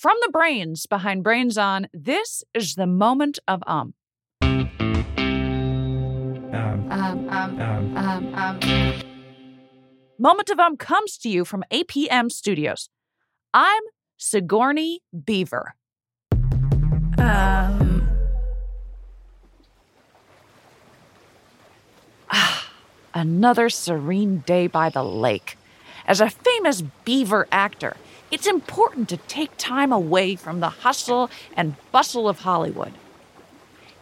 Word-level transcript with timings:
From 0.00 0.16
the 0.22 0.30
brains 0.30 0.86
behind 0.86 1.22
Brains 1.22 1.58
On, 1.58 1.86
this 1.92 2.42
is 2.54 2.74
the 2.74 2.86
moment 2.86 3.38
of 3.46 3.62
um. 3.66 3.92
Um, 4.40 4.70
Um, 6.90 7.28
um, 7.28 7.60
um, 7.60 7.96
um, 7.98 8.34
um. 8.34 8.60
Moment 10.18 10.48
of 10.48 10.58
um 10.58 10.78
comes 10.78 11.18
to 11.18 11.28
you 11.28 11.44
from 11.44 11.64
APM 11.70 12.32
Studios. 12.32 12.88
I'm 13.52 13.82
Sigourney 14.16 15.02
Beaver. 15.12 15.74
Um, 17.18 18.08
Ah, 22.30 22.70
Another 23.12 23.68
serene 23.68 24.38
day 24.46 24.66
by 24.66 24.88
the 24.88 25.04
lake. 25.04 25.58
As 26.06 26.22
a 26.22 26.30
famous 26.30 26.80
beaver 27.04 27.46
actor, 27.52 27.98
it's 28.30 28.46
important 28.46 29.08
to 29.08 29.16
take 29.16 29.50
time 29.56 29.92
away 29.92 30.36
from 30.36 30.60
the 30.60 30.68
hustle 30.68 31.30
and 31.56 31.76
bustle 31.92 32.28
of 32.28 32.40
Hollywood. 32.40 32.92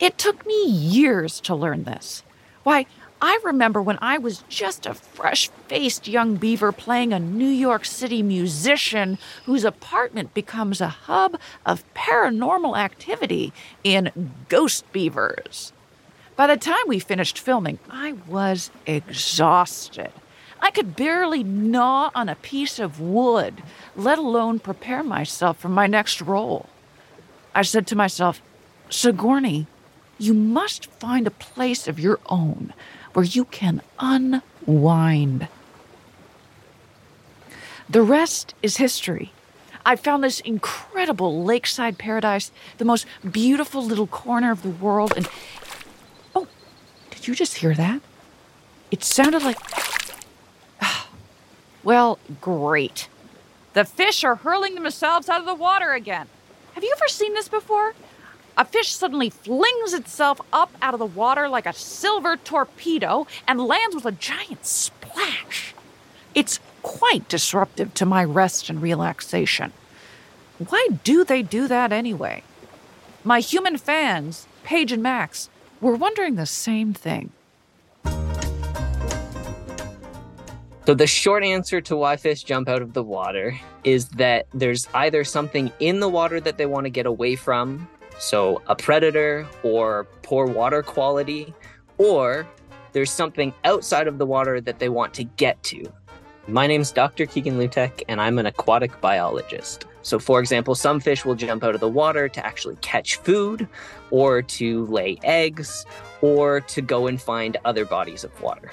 It 0.01 0.19
took 0.19 0.47
me 0.47 0.67
years 0.67 1.41
to 1.41 1.55
learn 1.55 1.85
this. 1.85 2.23
Why, 2.63 2.87
I 3.21 3.41
remember 3.43 3.83
when 3.83 3.99
I 4.01 4.19
was 4.19 4.45
just 4.49 4.87
a 4.87 4.95
fresh 4.95 5.49
faced 5.67 6.07
young 6.07 6.37
beaver 6.37 6.71
playing 6.71 7.13
a 7.13 7.19
New 7.19 7.49
York 7.49 7.85
City 7.85 8.23
musician 8.23 9.19
whose 9.45 9.65
apartment 9.65 10.35
becomes 10.35 10.81
a 10.81 10.89
hub 10.89 11.39
of 11.67 11.83
paranormal 11.95 12.79
activity 12.79 13.53
in 13.83 14.33
Ghost 14.49 14.91
Beavers. 14.93 15.73
By 16.37 16.47
the 16.47 16.57
time 16.57 16.85
we 16.87 17.01
finished 17.01 17.41
filming, 17.41 17.81
I 17.91 18.13
was 18.29 18.71
exhausted. 18.87 20.13
I 20.61 20.71
could 20.71 20.97
barely 20.97 21.43
gnaw 21.43 22.11
on 22.15 22.29
a 22.29 22.35
piece 22.35 22.79
of 22.79 23.01
wood, 23.01 23.63
let 23.97 24.19
alone 24.19 24.59
prepare 24.59 25.03
myself 25.03 25.59
for 25.59 25.69
my 25.69 25.87
next 25.87 26.21
role. 26.21 26.69
I 27.55 27.63
said 27.63 27.87
to 27.89 27.97
myself, 27.97 28.41
Sigourney, 28.91 29.67
you 30.19 30.35
must 30.35 30.87
find 30.87 31.27
a 31.27 31.31
place 31.31 31.87
of 31.87 32.01
your 32.01 32.19
own 32.27 32.73
where 33.13 33.25
you 33.25 33.45
can 33.45 33.83
unwind. 33.99 35.49
The 37.89 38.03
rest 38.03 38.55
is 38.63 38.77
history. 38.77 39.33
I 39.87 39.97
found 39.97 40.23
this 40.23 40.41
incredible 40.41 41.43
lakeside 41.45 41.97
paradise, 41.97 42.53
the 42.77 42.85
most 42.85 43.07
beautiful 43.31 43.83
little 43.83 44.07
corner 44.07 44.51
of 44.51 44.63
the 44.63 44.69
world, 44.69 45.15
and 45.17 45.27
oh, 46.35 46.47
did 47.11 47.27
you 47.27 47.35
just 47.35 47.57
hear 47.57 47.75
that? 47.75 48.03
It 48.91 49.03
sounded 49.03 49.43
like. 49.43 49.57
Well, 51.85 52.19
great. 52.41 53.09
The 53.75 53.85
fish 53.85 54.25
are 54.25 54.37
hurling 54.37 54.75
themselves 54.75 55.29
out 55.29 55.41
of 55.41 55.47
the 55.47 55.55
water 55.55 55.93
again. 55.93 56.27
Have 56.75 56.85
you 56.85 56.93
ever 56.97 57.09
seen 57.09 57.35
this 57.35 57.49
before? 57.49 57.95
A 58.57 58.65
fish 58.65 58.93
suddenly 58.93 59.31
flings 59.31 59.95
itself 59.95 60.41
up 60.53 60.73
out 60.83 60.95
of 60.95 60.99
the 60.99 61.07
water 61.07 61.49
like 61.49 61.67
a 61.67 61.73
silver 61.73 62.37
torpedo 62.37 63.27
and 63.47 63.61
lands 63.61 63.95
with 63.95 64.05
a 64.05 64.13
giant 64.13 64.67
splash. 64.67 65.75
It's 66.35 66.59
quite 66.83 67.29
disruptive 67.29 67.95
to 67.95 68.07
my 68.07 68.25
rest 68.25 68.69
and 68.69 68.83
relaxation. 68.83 69.73
Why 70.59 70.89
do 71.05 71.25
they 71.25 71.43
do 71.43 71.69
that 71.69 71.93
anyway? 71.93 72.43
My 73.23 73.41
human 73.41 73.77
fans, 73.77 74.47
Paige 74.65 74.91
and 74.91 75.03
Max, 75.03 75.49
were 75.81 75.95
wondering 75.95 76.35
the 76.35 76.47
same 76.47 76.93
thing. 76.93 77.31
So, 80.89 80.95
the 80.95 81.07
short 81.07 81.45
answer 81.45 81.83
to 81.83 81.97
why 81.97 82.17
fish 82.17 82.45
jump 82.45 82.67
out 82.67 82.81
of 82.81 82.95
the 82.95 83.03
water 83.03 83.55
is 83.85 84.09
that 84.09 84.47
there's 84.55 84.89
either 84.95 85.23
something 85.23 85.71
in 85.81 86.01
the 86.01 86.09
water 86.09 86.41
that 86.41 86.57
they 86.57 86.65
want 86.65 86.85
to 86.87 86.91
get 86.91 87.05
away 87.05 87.37
from, 87.37 87.87
so 88.19 88.63
a 88.69 88.75
predator 88.75 89.47
or 89.63 90.07
poor 90.23 90.47
water 90.47 90.83
quality, 90.83 91.53
or 91.99 92.49
there's 92.93 93.11
something 93.11 93.53
outside 93.65 94.09
of 94.09 94.17
the 94.17 94.25
water 94.25 94.63
that 94.63 94.79
they 94.79 94.89
want 94.89 95.13
to 95.13 95.25
get 95.25 95.63
to. 95.65 95.85
My 96.47 96.67
name's 96.67 96.91
Dr. 96.91 97.27
Keegan 97.27 97.59
Lutek, 97.59 98.03
and 98.09 98.19
I'm 98.19 98.39
an 98.39 98.47
aquatic 98.47 98.99
biologist. 99.03 99.85
So, 100.01 100.19
for 100.19 100.41
example, 100.41 100.75
some 100.75 101.01
fish 101.01 101.23
will 101.23 101.35
jump 101.35 101.65
out 101.65 101.75
of 101.75 101.83
the 101.83 101.89
water 101.89 102.31
to 102.31 102.47
actually 102.47 102.77
catch 102.77 103.17
food, 103.17 103.69
or 104.11 104.41
to 104.41 104.87
lay 104.87 105.19
eggs, 105.23 105.85
or 106.23 106.63
to 106.63 106.81
go 106.81 107.09
and 107.09 107.21
find 107.21 107.59
other 107.67 107.85
bodies 107.85 108.25
of 108.25 108.41
water. 108.41 108.71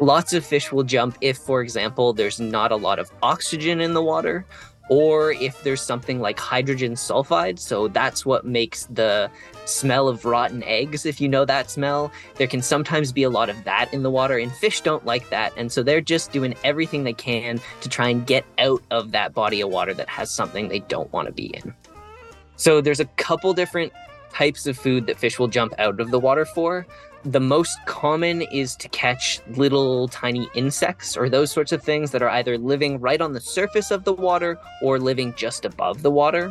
Lots 0.00 0.32
of 0.32 0.46
fish 0.46 0.70
will 0.70 0.84
jump 0.84 1.18
if, 1.20 1.38
for 1.38 1.60
example, 1.60 2.12
there's 2.12 2.38
not 2.38 2.70
a 2.70 2.76
lot 2.76 2.98
of 2.98 3.10
oxygen 3.22 3.80
in 3.80 3.94
the 3.94 4.02
water, 4.02 4.46
or 4.88 5.32
if 5.32 5.60
there's 5.64 5.82
something 5.82 6.20
like 6.20 6.38
hydrogen 6.38 6.92
sulfide. 6.92 7.58
So 7.58 7.88
that's 7.88 8.24
what 8.24 8.46
makes 8.46 8.86
the 8.86 9.28
smell 9.64 10.08
of 10.08 10.24
rotten 10.24 10.62
eggs, 10.62 11.04
if 11.04 11.20
you 11.20 11.28
know 11.28 11.44
that 11.44 11.68
smell. 11.68 12.12
There 12.36 12.46
can 12.46 12.62
sometimes 12.62 13.12
be 13.12 13.24
a 13.24 13.28
lot 13.28 13.50
of 13.50 13.64
that 13.64 13.92
in 13.92 14.02
the 14.02 14.10
water, 14.10 14.38
and 14.38 14.52
fish 14.52 14.80
don't 14.82 15.04
like 15.04 15.28
that. 15.30 15.52
And 15.56 15.70
so 15.70 15.82
they're 15.82 16.00
just 16.00 16.30
doing 16.30 16.54
everything 16.62 17.02
they 17.02 17.12
can 17.12 17.60
to 17.80 17.88
try 17.88 18.08
and 18.08 18.24
get 18.24 18.44
out 18.58 18.82
of 18.92 19.10
that 19.10 19.34
body 19.34 19.60
of 19.60 19.68
water 19.68 19.94
that 19.94 20.08
has 20.08 20.30
something 20.30 20.68
they 20.68 20.80
don't 20.80 21.12
want 21.12 21.26
to 21.26 21.32
be 21.32 21.46
in. 21.46 21.74
So 22.56 22.80
there's 22.80 23.00
a 23.00 23.04
couple 23.16 23.52
different 23.52 23.92
types 24.32 24.66
of 24.66 24.78
food 24.78 25.06
that 25.06 25.18
fish 25.18 25.38
will 25.38 25.48
jump 25.48 25.74
out 25.78 26.00
of 26.00 26.10
the 26.12 26.20
water 26.20 26.44
for. 26.44 26.86
The 27.24 27.40
most 27.40 27.76
common 27.86 28.42
is 28.42 28.76
to 28.76 28.88
catch 28.90 29.40
little 29.50 30.08
tiny 30.08 30.48
insects 30.54 31.16
or 31.16 31.28
those 31.28 31.50
sorts 31.50 31.72
of 31.72 31.82
things 31.82 32.12
that 32.12 32.22
are 32.22 32.30
either 32.30 32.56
living 32.56 33.00
right 33.00 33.20
on 33.20 33.32
the 33.32 33.40
surface 33.40 33.90
of 33.90 34.04
the 34.04 34.12
water 34.12 34.58
or 34.82 34.98
living 34.98 35.34
just 35.36 35.64
above 35.64 36.02
the 36.02 36.10
water. 36.10 36.50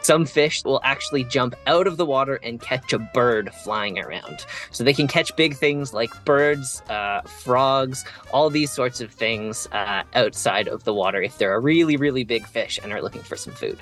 Some 0.00 0.26
fish 0.26 0.64
will 0.64 0.80
actually 0.82 1.22
jump 1.24 1.54
out 1.68 1.86
of 1.86 1.96
the 1.96 2.06
water 2.06 2.36
and 2.42 2.60
catch 2.60 2.92
a 2.92 2.98
bird 2.98 3.52
flying 3.62 4.00
around. 4.00 4.44
So 4.72 4.82
they 4.82 4.94
can 4.94 5.06
catch 5.06 5.36
big 5.36 5.54
things 5.54 5.92
like 5.92 6.24
birds, 6.24 6.82
uh, 6.88 7.20
frogs, 7.20 8.04
all 8.32 8.50
these 8.50 8.72
sorts 8.72 9.00
of 9.00 9.12
things 9.12 9.68
uh, 9.70 10.02
outside 10.14 10.66
of 10.66 10.82
the 10.82 10.92
water 10.92 11.22
if 11.22 11.38
they're 11.38 11.54
a 11.54 11.60
really, 11.60 11.96
really 11.96 12.24
big 12.24 12.46
fish 12.46 12.80
and 12.82 12.92
are 12.92 13.02
looking 13.02 13.22
for 13.22 13.36
some 13.36 13.52
food. 13.52 13.78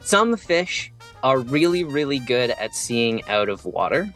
Some 0.00 0.36
fish 0.36 0.92
are 1.22 1.38
really, 1.38 1.84
really 1.84 2.18
good 2.18 2.50
at 2.50 2.74
seeing 2.74 3.22
out 3.28 3.48
of 3.48 3.64
water, 3.64 4.12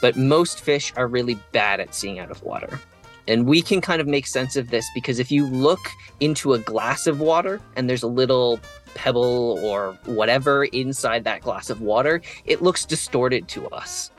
but 0.00 0.16
most 0.16 0.60
fish 0.60 0.92
are 0.96 1.06
really 1.06 1.38
bad 1.52 1.80
at 1.80 1.94
seeing 1.94 2.18
out 2.18 2.30
of 2.30 2.42
water. 2.42 2.80
And 3.28 3.46
we 3.46 3.62
can 3.62 3.80
kind 3.80 4.00
of 4.00 4.06
make 4.06 4.26
sense 4.26 4.56
of 4.56 4.70
this 4.70 4.88
because 4.94 5.18
if 5.18 5.30
you 5.30 5.46
look 5.46 5.80
into 6.20 6.54
a 6.54 6.58
glass 6.58 7.06
of 7.06 7.20
water 7.20 7.60
and 7.76 7.88
there's 7.88 8.02
a 8.02 8.08
little 8.08 8.58
pebble 8.94 9.58
or 9.62 9.96
whatever 10.04 10.64
inside 10.64 11.24
that 11.24 11.42
glass 11.42 11.70
of 11.70 11.80
water, 11.80 12.20
it 12.44 12.62
looks 12.62 12.84
distorted 12.84 13.46
to 13.48 13.68
us. 13.68 14.10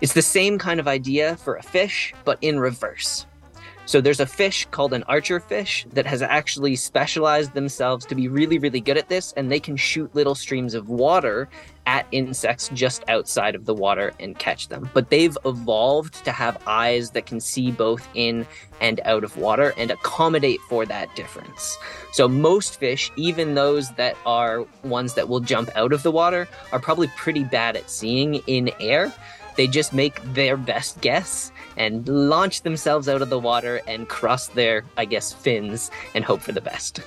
It's 0.00 0.12
the 0.12 0.22
same 0.22 0.58
kind 0.58 0.80
of 0.80 0.88
idea 0.88 1.36
for 1.36 1.56
a 1.56 1.62
fish, 1.62 2.12
but 2.24 2.38
in 2.42 2.60
reverse. 2.60 3.26
So 3.86 4.00
there's 4.00 4.20
a 4.20 4.26
fish 4.26 4.66
called 4.70 4.94
an 4.94 5.02
archer 5.04 5.40
fish 5.40 5.86
that 5.92 6.06
has 6.06 6.22
actually 6.22 6.74
specialized 6.76 7.52
themselves 7.52 8.06
to 8.06 8.14
be 8.14 8.28
really, 8.28 8.58
really 8.58 8.80
good 8.80 8.96
at 8.96 9.08
this, 9.08 9.32
and 9.36 9.50
they 9.50 9.60
can 9.60 9.76
shoot 9.76 10.14
little 10.14 10.34
streams 10.34 10.74
of 10.74 10.88
water 10.88 11.48
at 11.86 12.06
insects 12.12 12.70
just 12.72 13.04
outside 13.08 13.54
of 13.54 13.66
the 13.66 13.74
water 13.74 14.12
and 14.18 14.38
catch 14.38 14.68
them. 14.68 14.88
But 14.94 15.10
they've 15.10 15.36
evolved 15.44 16.24
to 16.24 16.32
have 16.32 16.62
eyes 16.66 17.10
that 17.10 17.26
can 17.26 17.40
see 17.40 17.70
both 17.70 18.08
in 18.14 18.46
and 18.80 19.00
out 19.04 19.22
of 19.22 19.36
water 19.36 19.74
and 19.76 19.90
accommodate 19.90 20.60
for 20.68 20.86
that 20.86 21.14
difference. 21.14 21.76
So 22.12 22.26
most 22.26 22.80
fish, 22.80 23.12
even 23.16 23.54
those 23.54 23.90
that 23.92 24.16
are 24.24 24.64
ones 24.82 25.12
that 25.14 25.28
will 25.28 25.40
jump 25.40 25.68
out 25.76 25.92
of 25.92 26.02
the 26.02 26.10
water, 26.10 26.48
are 26.72 26.80
probably 26.80 27.08
pretty 27.16 27.44
bad 27.44 27.76
at 27.76 27.90
seeing 27.90 28.36
in 28.46 28.70
air. 28.80 29.12
They 29.56 29.66
just 29.66 29.92
make 29.92 30.20
their 30.34 30.56
best 30.56 31.00
guess 31.00 31.52
and 31.76 32.08
launch 32.08 32.62
themselves 32.62 33.08
out 33.08 33.22
of 33.22 33.30
the 33.30 33.38
water 33.38 33.80
and 33.86 34.08
cross 34.08 34.48
their, 34.48 34.84
I 34.96 35.04
guess, 35.04 35.32
fins 35.32 35.90
and 36.14 36.24
hope 36.24 36.40
for 36.40 36.52
the 36.52 36.60
best. 36.60 37.00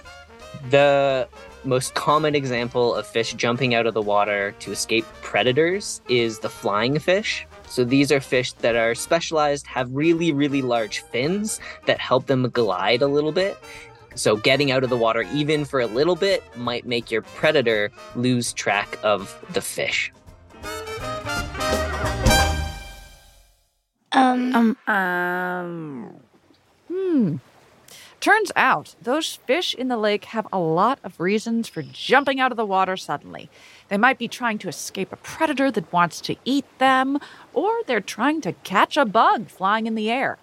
The 0.70 1.28
most 1.64 1.94
common 1.96 2.36
example 2.36 2.96
of 2.96 3.06
fish 3.06 3.34
jumping 3.34 3.76
out 3.76 3.86
of 3.86 3.94
the 3.94 4.02
water 4.02 4.54
to 4.60 4.72
escape 4.72 5.06
predators 5.22 6.02
is 6.08 6.40
the 6.40 6.50
flying 6.50 6.98
fish. 7.00 7.46
So 7.68 7.84
these 7.84 8.12
are 8.12 8.22
fish 8.22 8.54
that 8.54 8.76
are 8.76 8.96
specialized, 8.96 9.68
have 9.68 9.92
really, 9.92 10.32
really 10.32 10.62
large 10.62 11.02
fins 11.02 11.60
that 11.86 12.00
help 12.00 12.28
them 12.28 12.50
glide 12.50 13.02
a 13.02 13.08
little 13.08 13.34
bit. 13.34 13.58
So 14.16 14.36
getting 14.36 14.72
out 14.72 14.84
of 14.84 14.90
the 14.90 14.98
water, 14.98 15.24
even 15.34 15.64
for 15.64 15.80
a 15.80 15.86
little 15.86 16.16
bit, 16.16 16.44
might 16.58 16.88
make 16.88 17.12
your 17.12 17.22
predator 17.22 17.92
lose 18.16 18.54
track 18.54 18.98
of 19.04 19.38
the 19.54 19.62
fish. 19.62 20.12
Um, 24.12 24.56
um, 24.56 24.94
Um. 24.94 26.14
Hmm. 26.88 27.36
Turns 28.20 28.52
out 28.56 28.96
those 29.02 29.36
fish 29.36 29.76
in 29.76 29.90
the 29.90 29.98
lake 29.98 30.26
have 30.26 30.48
a 30.52 30.58
lot 30.58 31.00
of 31.04 31.20
reasons 31.20 31.70
for 31.70 31.84
jumping 31.84 32.40
out 32.40 32.52
of 32.52 32.58
the 32.58 32.66
water 32.66 32.98
suddenly. 32.98 33.50
They 33.90 33.98
might 33.98 34.18
be 34.18 34.28
trying 34.28 34.58
to 34.60 34.68
escape 34.68 35.14
a 35.14 35.18
predator 35.18 35.70
that 35.72 35.94
wants 35.94 36.20
to 36.22 36.36
eat 36.44 36.66
them, 36.80 37.20
or 37.54 37.72
they're 37.86 38.02
trying 38.02 38.42
to 38.42 38.54
catch 38.54 38.98
a 38.98 39.06
bug 39.06 39.50
flying 39.50 39.86
in 39.86 39.96
the 39.96 40.10
air. 40.10 40.40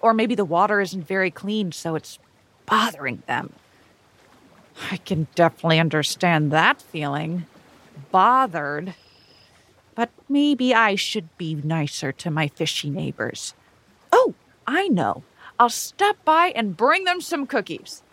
Or 0.00 0.14
maybe 0.14 0.36
the 0.36 0.44
water 0.44 0.80
isn't 0.80 1.06
very 1.08 1.30
clean, 1.30 1.72
so 1.72 1.96
it's 1.96 2.20
bothering 2.66 3.24
them. 3.26 3.52
I 4.92 4.98
can 4.98 5.26
definitely 5.34 5.80
understand 5.80 6.52
that 6.52 6.80
feeling. 6.80 7.46
Bothered. 8.12 8.94
But 9.98 10.10
maybe 10.28 10.72
I 10.72 10.94
should 10.94 11.36
be 11.38 11.56
nicer 11.56 12.12
to 12.12 12.30
my 12.30 12.46
fishy 12.46 12.88
neighbors. 12.88 13.54
Oh, 14.12 14.34
I 14.64 14.86
know. 14.86 15.24
I'll 15.58 15.70
stop 15.70 16.24
by 16.24 16.52
and 16.54 16.76
bring 16.76 17.02
them 17.02 17.20
some 17.20 17.48
cookies. 17.48 18.04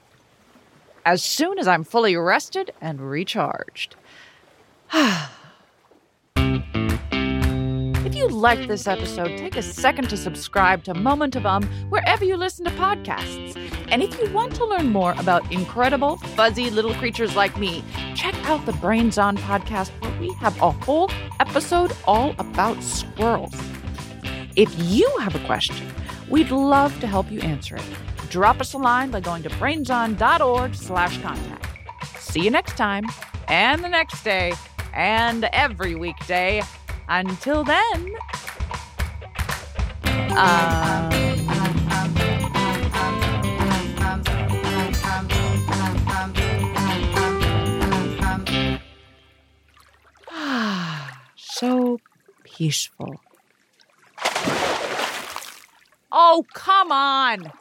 As 1.05 1.21
soon 1.21 1.59
as 1.59 1.67
I'm 1.67 1.83
fully 1.83 2.15
rested 2.15 2.73
and 2.81 3.11
recharged. 3.11 3.95
Ah. 4.93 5.31
If 8.25 8.31
you 8.31 8.37
liked 8.37 8.67
this 8.67 8.87
episode, 8.87 9.37
take 9.37 9.55
a 9.55 9.61
second 9.61 10.09
to 10.09 10.17
subscribe 10.17 10.83
to 10.85 10.95
Moment 10.95 11.35
of 11.35 11.45
Um 11.45 11.61
wherever 11.89 12.25
you 12.25 12.35
listen 12.37 12.65
to 12.65 12.71
podcasts. 12.71 13.55
And 13.91 14.01
if 14.01 14.17
you 14.19 14.27
want 14.31 14.55
to 14.55 14.65
learn 14.65 14.89
more 14.89 15.13
about 15.19 15.51
incredible, 15.51 16.17
fuzzy 16.17 16.71
little 16.71 16.95
creatures 16.95 17.35
like 17.35 17.55
me, 17.59 17.83
check 18.15 18.33
out 18.49 18.65
the 18.65 18.73
Brains 18.73 19.19
On 19.19 19.37
podcast 19.37 19.89
where 20.01 20.19
we 20.19 20.33
have 20.39 20.59
a 20.59 20.71
whole 20.71 21.11
episode 21.39 21.95
all 22.05 22.33
about 22.39 22.81
squirrels. 22.81 23.53
If 24.55 24.73
you 24.79 25.07
have 25.19 25.35
a 25.35 25.45
question, 25.45 25.87
we'd 26.27 26.49
love 26.49 26.99
to 27.01 27.07
help 27.07 27.29
you 27.31 27.41
answer 27.41 27.75
it. 27.75 27.85
Drop 28.31 28.59
us 28.59 28.73
a 28.73 28.79
line 28.79 29.11
by 29.11 29.19
going 29.19 29.43
to 29.43 29.49
brainson.org 29.51 30.73
slash 30.73 31.21
contact. 31.21 31.67
See 32.17 32.41
you 32.41 32.49
next 32.49 32.75
time, 32.75 33.05
and 33.47 33.83
the 33.83 33.89
next 33.89 34.23
day, 34.23 34.55
and 34.95 35.43
every 35.53 35.93
weekday. 35.93 36.63
Until 37.07 37.63
then, 37.63 38.15
um, 40.31 41.11
so 51.35 51.99
peaceful. 52.43 53.21
Oh, 56.11 56.43
come 56.53 56.91
on! 56.91 57.51